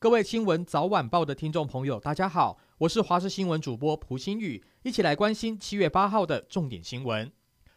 [0.00, 7.28] 各位新闻早晚报的听众朋友，大家好，我是华视新闻主播蒲新宇，一起来关心七月八号的重点新闻。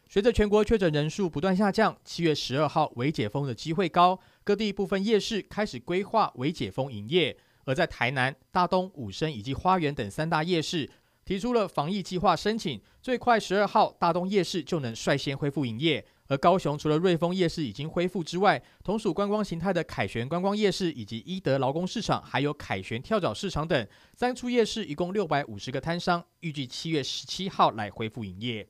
[0.08, 7.36] 随着全国确诊人数不断下降，七月十二号微解封的机会高，各地部分夜市开始规划微解封营业。
[7.66, 10.88] 而在台南、大东、武生以及花园等三大夜市
[11.26, 16.06] 提出了防疫计划申请，最快十二号大东夜市就能率先恢复营业。
[16.32, 23.86] 而高雄除了瑞丰夜市已经恢复之外，同属观光形态的凯旋观光夜市以及伊德劳工市场，还有凯旋跳蚤市场等
[24.16, 28.66] 三处夜市，一共六百五十个摊商，预计七月十七号来恢复营业。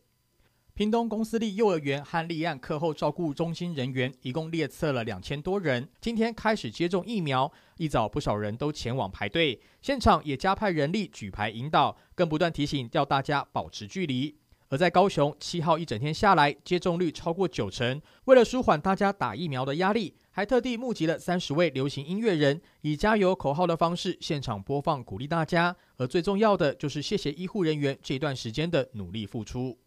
[0.73, 7.51] 屏东公司立幼儿园和立案课后照顾中心人员一共列册了两千多人，今天开始接种疫苗。
[7.77, 14.40] 一早不少人都前往排队，现场也加派人力举牌引导，更不断提醒要大家保持距离。
[14.71, 18.02] 而在高雄，七号一整天下来，接种率超过九成。
[18.23, 25.76] 为了舒缓大家打疫苗的压力，还特地募集了三十位流行音乐人，以加油口号的方式现场播放，鼓励大家。
[25.98, 29.77] 而最重要的就是谢谢医护人员这段时间的努力付出。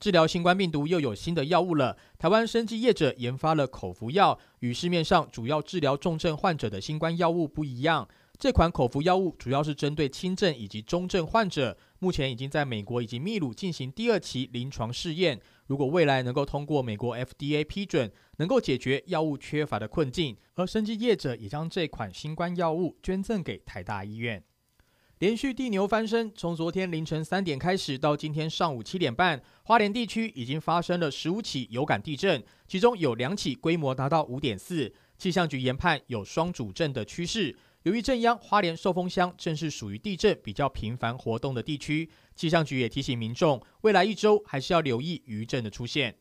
[0.00, 1.96] 治疗新冠病毒又有新的药物了。
[2.18, 8.08] 台湾生技业者研发了口服药，与市面上主要治疗重症患者的新冠药物不一样。
[8.44, 15.40] 这款口服药物主要是针对轻症以及中症患者，目前已经在美国以及秘鲁进行第二期临床试验。
[15.66, 20.36] 如果未来能够通过美国 FDA 批准，能够解决药物缺乏的困境。
[20.56, 24.44] 而生技业者也将这款新冠药物捐赠给台大医院。
[25.20, 34.92] 连续地牛翻身，从昨天凌晨三点开始到今天上午七点半，花莲地区已经发生了十五起有感地震，其中有两起规模达到五点四。
[35.16, 37.56] 气象局研判有双主震的趋势。
[37.84, 46.16] 由于震央花莲寿丰乡正是属于地震比较频繁活动的地区，气象局也提醒民众，未来一周还是要留意余震的出现。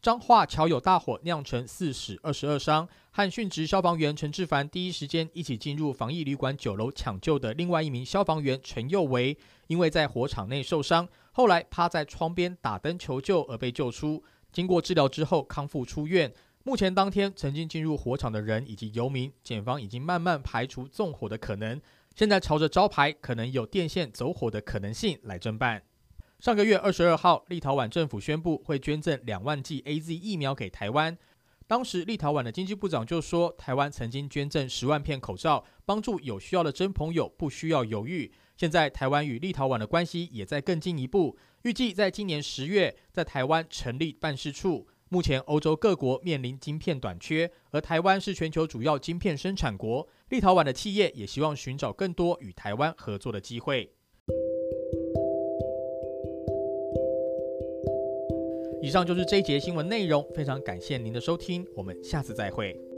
[0.00, 14.22] 彰化桥有大火酿成四死二十二伤，和殉职消防员陈志凡第一时间一起进入防疫旅馆九楼抢救的另外一名消防员陈佑维，因为在火场内受伤，后来趴在窗边打灯求救而被救出，
[14.52, 16.32] 经过治疗之后康复出院。
[16.62, 21.80] 目前当天曾经进入火场的人以及游民，检方已经慢慢排除纵火的可能。
[22.14, 25.82] 现在朝着招牌可能有电线走火的可能性来侦办。
[26.38, 31.16] 上个月二十二号，立陶宛政府宣布会捐赠两万剂 AZ 疫苗给台湾。
[31.66, 38.30] 当时立陶宛的经济部长就说，台湾曾经捐赠十万片口罩，帮助有需要的真朋友，不需要犹豫。
[38.56, 44.86] 现在台湾与立陶宛的关系也在更进一步，预计在今年十月在台湾成立办事处。
[45.12, 50.06] 目前，欧洲各国面临晶片短缺，而台湾是全球主要晶片生产国。
[50.28, 53.90] 立陶宛的企业也希望寻找更多与台湾合作的机会。
[58.80, 62.89] 以上就是这一节新闻内容，非常感谢您的收听，我们下次再会。